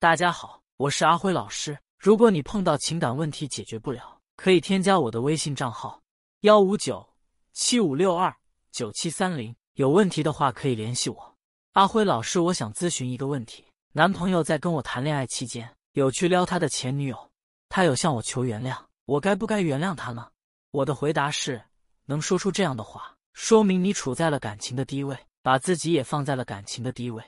[0.00, 1.76] 大家好，我是阿辉老师。
[1.98, 6.00] 如果你碰到情感问题解决不了，可以添加我的微信账号
[6.42, 7.04] 幺五九
[7.52, 8.32] 七五六二
[8.70, 9.52] 九七三零。
[9.74, 11.36] 有问题的话可以联系我。
[11.72, 17.30] 阿辉老师，我想咨询一个问题：男朋友在跟我谈恋爱期间有去撩他的前女友，
[17.68, 20.28] 他有向我求原谅，我该不该原谅他呢？
[20.70, 21.60] 我的回答是：
[22.04, 27.20] 能说出这样的话，说明你处在了感情的低位，把自己也放在了感情的低位。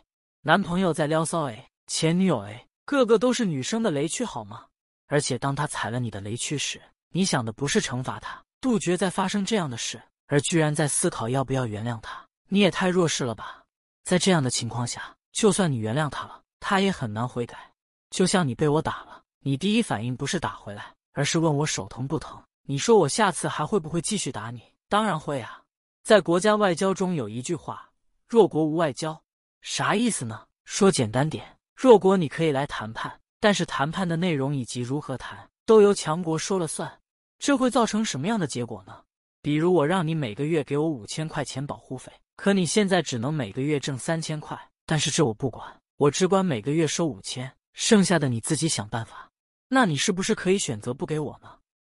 [0.42, 4.66] 男朋友在撩骚 A，前女友 A，个个都是女生的雷区，好吗？
[5.08, 12.24] 而且当他踩了你的雷区时，你想的不是惩罚他，杜绝再发生这样的事，而居然在思考要不要原谅他。
[12.48, 13.64] 你也太弱势了吧！
[14.04, 17.72] 在这样的情况下，就算你原谅他了，他也很难悔改。
[18.10, 22.40] 就像你被我打了，你第一反应不是打回来，而是问我手疼不疼。
[22.68, 24.62] 你说我下次还会不会继续打你？
[24.88, 25.60] 当然会啊！
[26.04, 27.90] 在国家外交中有一句话
[28.28, 29.20] ：“弱国无外交。”
[29.60, 30.46] 啥意思呢？
[30.64, 37.00] 说简单点，弱国你可以来谈判，但是谈判的内容以及如何谈都由强国说了算。
[37.38, 39.02] 这会造成什么样的结果呢？
[39.40, 49.30] 比如我让你每个月给我五千块钱保护费，可你现在只能每个月挣三千块，但是这我不管，我只管每个月收五千，剩下的你自己想办法。
[49.68, 51.48] 那你是不是可以选择不给我呢？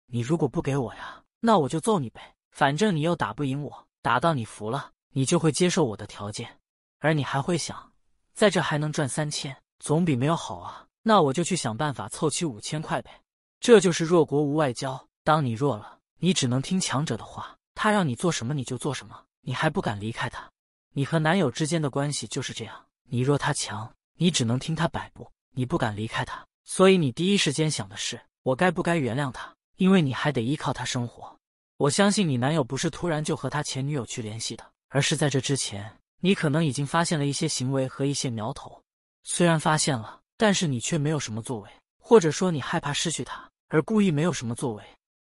[0.07, 6.59] 你如果不给我呀，那我就揍你呗，反正你又打不赢我，打到你服了，你就会接受我的条件。
[6.99, 7.93] 而你还会想，
[8.33, 10.85] 在这还能赚三千，总比没有好啊。
[11.03, 13.21] 那我就去想办法凑齐五千块呗。
[13.59, 15.07] 这就是弱国无外交。
[15.23, 20.49] 当你弱了，你只能听强者的话，他让你做什么你就做什么，你还不敢离开他。
[20.93, 26.45] 你和男友之间的关系就是这样，你弱他强，你只能听他摆布，你不敢离开他。
[26.63, 29.53] 所以你第一时间想的是，我该不该原谅他？
[29.77, 31.37] 因为你还得依靠他生活。
[31.77, 35.99] 我相信你男友不是突然就和他前女友去联系的，而是在这之前。
[36.19, 38.81] 你可能已经发现了一些行为和一些苗头，
[39.29, 44.83] 虽然发现了，但是你却没有什么作为，或者说你害怕失去他而故意没有什么作为。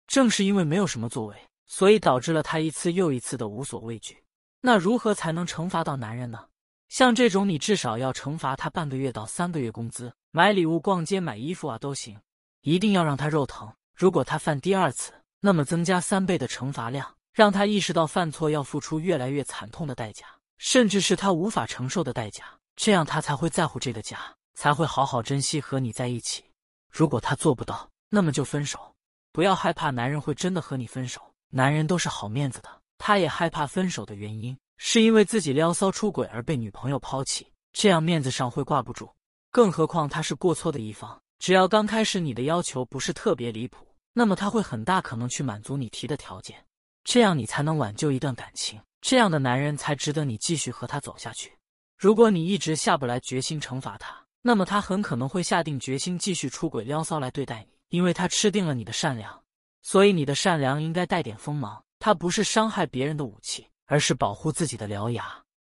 [0.05, 4.23] 正是因为没有什么作为，所以导致了他一次又一次的无所畏惧。
[4.61, 6.45] 那如何才能惩罚到男人呢？
[6.89, 12.21] 像这种，你至少要惩罚他半个月到三个月工资，买礼物、逛街、买衣服啊都行，
[12.61, 13.73] 一定要让他肉疼。
[13.95, 20.27] 如果他犯第二次，那么增加三倍的惩罚量，让他意识到犯错要付出越来越惨痛的代价。
[20.59, 22.45] 甚至是他无法承受的代价，
[22.77, 24.19] 这样他才会在乎这个家，
[24.53, 26.45] 才会好好珍惜和你在一起。
[26.89, 28.95] 如果他做不到，那么就分手。
[29.33, 32.69] 不要害怕男人会真的和你分手，男人都是好面子的。
[32.99, 39.09] 他也害怕分手的原因，是因为自己撩骚出轨而被女朋友抛弃，这样面子上会挂不住。
[39.51, 46.63] 更何况他是过错的一方，只要刚开始你的要求不是特别离谱，那么他会很大可能去满足你提的条件，
[47.03, 48.79] 这样你才能挽救一段感情。
[49.01, 51.56] 这样的男人才值得你继续和他走下去。
[51.97, 59.41] 如果你一直下不来决心惩罚他，那么他很可能会下定决心继续出轨撩骚来对待你，因为他吃定了你的善良。
[59.81, 65.25] 所以你的善良应该带点锋芒，他不是伤害别人的武器，而是保护自己的獠牙。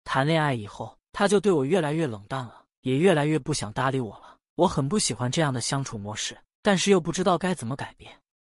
[0.04, 4.38] 谈恋爱以后，他就对我越来越冷淡了，也越来越不想搭理我了。
[4.56, 8.12] 我很不喜欢这样的相处模式，但是又不知道该怎么改变。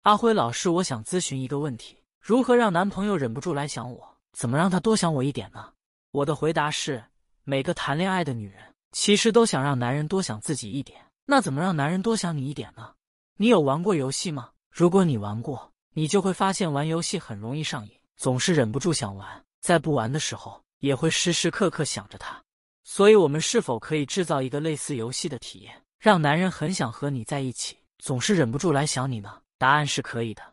[0.03, 4.17] 阿辉老师，我想咨询一个问题：如何让男朋友忍不住来想我？
[4.31, 5.73] 怎么让他多想我一点呢？
[6.11, 7.03] 我的回答是：
[7.49, 8.61] 每个谈恋爱的女人
[8.91, 11.03] 其实都想让男人多想自己一点。
[11.25, 12.93] 那怎么让男人多想你一点呢？
[13.37, 14.51] 你有玩过游戏吗？
[14.69, 22.39] 如果你玩过，你就会发现玩游戏很容易上瘾，总是忍不住想玩，在不玩的时候也会时时刻刻想着他。
[22.83, 29.41] 所以，我们是否可以制造一个类似游戏的体验，让男人很想和你在一起，总是忍不住来想你呢？
[29.57, 30.43] 答案是可以的。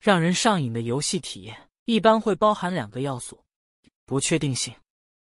[0.00, 1.54] 让人上瘾的游戏体验。
[1.84, 3.38] 一般会包含两个要素：
[4.06, 4.74] 不确定性，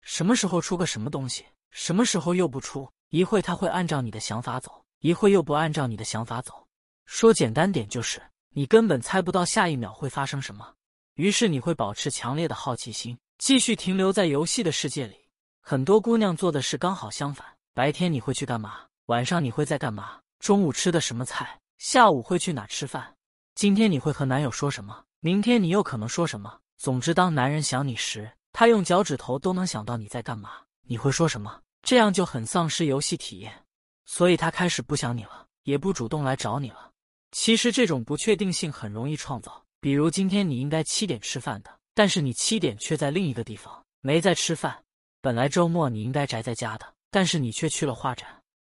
[0.04, 6.68] 什么时候出个什么东西，什么时候又不出；一会他会按照你的想法走，一会又不按照你的想法走。
[7.06, 10.74] 说简单点，就是你根本猜不到下一秒会发生什么。
[11.16, 15.16] 于是你会保持强烈的好奇心，继续停留在游戏的世界里。
[15.62, 18.82] 很多姑娘做的事刚好相反：白天你会去干嘛？
[19.06, 20.20] 晚上你会在干嘛？
[20.40, 21.60] 中午吃的什么菜？
[21.78, 23.16] 下午会去哪吃饭？
[23.56, 25.04] 今天你会和男友说什么？
[25.22, 26.60] 明天你又可能说什么？
[26.78, 30.52] 总之，当男人想你时，他用脚趾头都能想到你在干嘛。
[30.86, 31.62] 你会说什么？
[31.82, 33.66] 这样就很丧失游戏体验，
[34.06, 36.92] 所以他开始不想你了，也不主动来找你了。
[37.32, 44.84] 其实这种不确定性很容易创造，比如今天你应该七点吃饭的，但是你七点却在另一个地方没在吃饭。
[45.20, 48.28] 本来周末你应该宅在家的，但是你却去了画展。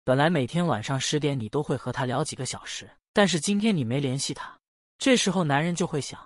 [0.04, 4.58] 本来每天晚上十点你都会和他聊几个小时，但是今天你没联系他。
[4.98, 6.20] 这时候男人就会想。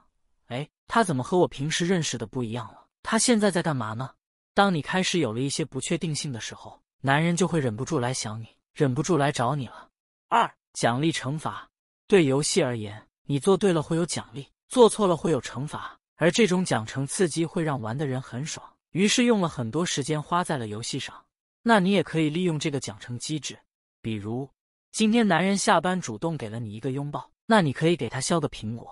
[0.48, 2.80] 哎，他怎么和我平时认识的不一样了？
[3.03, 4.12] 他现在在干嘛呢？
[4.53, 8.48] 当你开始有了一些不确定性的时候，男人就会忍不住来想你。
[8.74, 9.89] 忍不住来找你了。
[10.30, 11.69] 二、奖励惩罚。
[12.07, 21.25] 对游戏而言，你做对了会有奖励，做错了会有惩罚，而这种奖惩刺激会让玩的人很爽，于是用了很多时间花在了游戏上。
[21.63, 23.59] 那你也可以利用这个奖惩机制，
[24.01, 24.50] 比如
[24.92, 28.88] 今天男人下班主动给了你一个拥抱，那你可以给他削个苹果；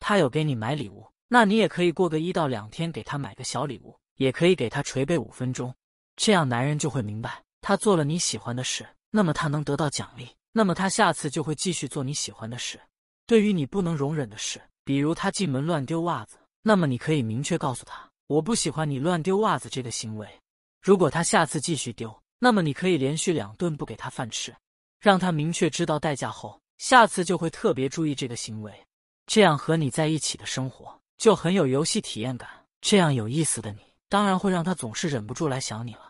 [0.00, 5.72] 他有给你买礼物，那你也可以过个一到两天给他买个小礼物，也可以给他捶背五分钟。
[6.16, 12.80] 这样男人就会明白，他做了你喜欢的事，那么他能得到奖励，那么他下次就会继续做你喜欢的事。
[13.28, 20.28] 对于你不能容忍的事，比如他进门乱丢袜子，那么你可以明确告诉他，我不喜欢你乱丢袜子这个行为。
[20.82, 24.52] 如果他下次继续丢，那么你可以连续两顿不给他饭吃，
[24.98, 28.74] 让他明确知道代价后，下次就会特别注意这个行为。
[29.26, 32.48] 这样和你在一起的生活就很有游戏体验感。
[32.80, 36.09] 这样有意思的你，当然会让他总是忍不住来想你了。